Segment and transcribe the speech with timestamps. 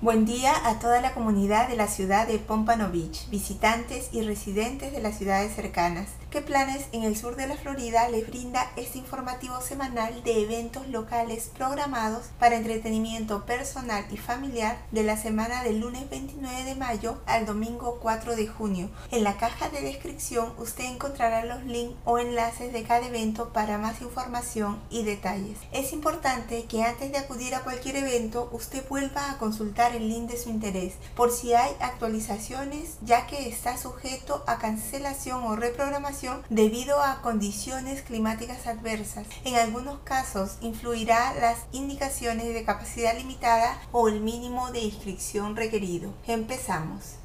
[0.00, 4.92] Buen día a toda la comunidad de la ciudad de Pompano Beach, visitantes y residentes
[4.92, 6.10] de las ciudades cercanas.
[6.30, 10.86] ¿Qué planes en el sur de la Florida les brinda este informativo semanal de eventos
[10.86, 17.18] locales programados para entretenimiento personal y familiar de la semana del lunes 29 de mayo
[17.26, 18.90] al domingo 4 de junio?
[19.10, 23.78] En la caja de descripción usted encontrará los links o enlaces de cada evento para
[23.78, 25.58] más información y detalles.
[25.72, 30.30] Es importante que antes de acudir a cualquier evento usted vuelva a consultar el link
[30.30, 36.42] de su interés por si hay actualizaciones ya que está sujeto a cancelación o reprogramación
[36.48, 39.26] debido a condiciones climáticas adversas.
[39.44, 46.12] En algunos casos influirá las indicaciones de capacidad limitada o el mínimo de inscripción requerido.
[46.26, 47.18] Empezamos.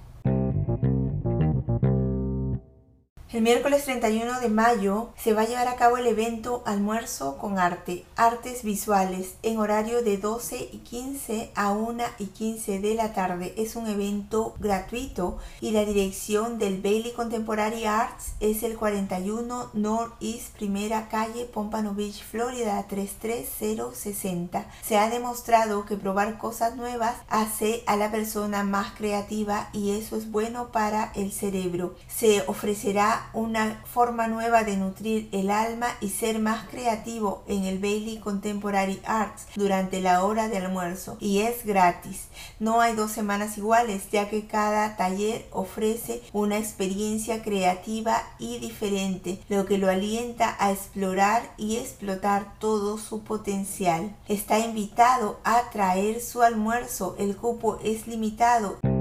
[3.32, 7.58] El miércoles 31 de mayo se va a llevar a cabo el evento Almuerzo con
[7.58, 13.14] Arte, Artes Visuales, en horario de 12 y 15 a 1 y 15 de la
[13.14, 13.54] tarde.
[13.56, 20.54] Es un evento gratuito y la dirección del Bailey Contemporary Arts es el 41 Northeast
[20.58, 24.66] Primera Calle, Pompano Beach, Florida 33060.
[24.86, 30.18] Se ha demostrado que probar cosas nuevas hace a la persona más creativa y eso
[30.18, 31.94] es bueno para el cerebro.
[32.08, 37.78] Se ofrecerá una forma nueva de nutrir el alma y ser más creativo en el
[37.78, 42.28] Bailey Contemporary Arts durante la hora de almuerzo y es gratis.
[42.58, 49.40] No hay dos semanas iguales ya que cada taller ofrece una experiencia creativa y diferente,
[49.48, 54.14] lo que lo alienta a explorar y explotar todo su potencial.
[54.28, 58.91] Está invitado a traer su almuerzo, el cupo es limitado.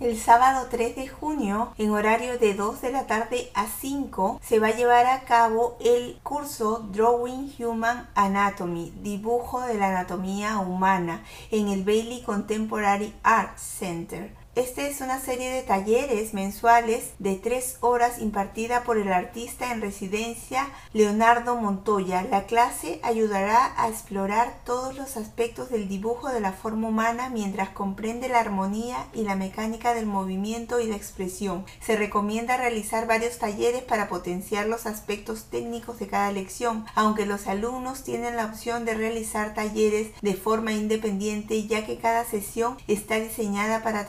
[0.00, 4.60] El sábado 3 de junio, en horario de 2 de la tarde a 5, se
[4.60, 11.24] va a llevar a cabo el curso Drawing Human Anatomy, dibujo de la anatomía humana,
[11.50, 14.30] en el Bailey Contemporary Arts Center.
[14.58, 19.80] Esta es una serie de talleres mensuales de tres horas impartida por el artista en
[19.80, 22.26] residencia Leonardo Montoya.
[22.28, 27.68] La clase ayudará a explorar todos los aspectos del dibujo de la forma humana mientras
[27.68, 31.64] comprende la armonía y la mecánica del movimiento y la expresión.
[31.80, 37.46] Se recomienda realizar varios talleres para potenciar los aspectos técnicos de cada lección, aunque los
[37.46, 43.20] alumnos tienen la opción de realizar talleres de forma independiente ya que cada sesión está
[43.20, 44.04] diseñada para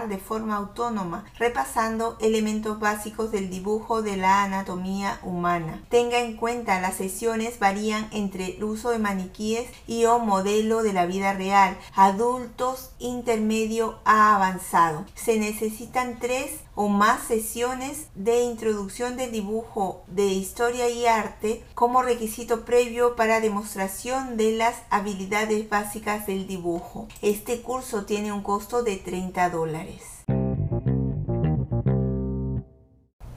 [0.00, 5.82] de forma autónoma, repasando elementos básicos del dibujo de la anatomía humana.
[5.88, 10.92] Tenga en cuenta las sesiones varían entre el uso de maniquíes y o modelo de
[10.92, 15.04] la vida real, adultos, intermedio a avanzado.
[15.14, 22.02] Se necesitan tres o más sesiones de introducción del dibujo de historia y arte como
[22.02, 27.08] requisito previo para demostración de las habilidades básicas del dibujo.
[27.20, 30.02] Este curso tiene un costo de 30 dólares.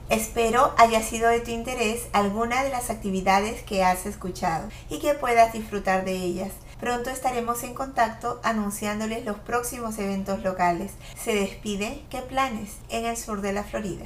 [0.08, 5.14] Espero haya sido de tu interés alguna de las actividades que has escuchado y que
[5.14, 6.52] puedas disfrutar de ellas.
[6.80, 10.92] Pronto estaremos en contacto anunciándoles los próximos eventos locales.
[11.18, 14.04] Se despide ¿Qué planes en el sur de la Florida?